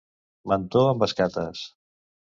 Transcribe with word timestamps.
Mentó 0.53 0.81
amb 0.93 1.05
escates. 1.09 1.65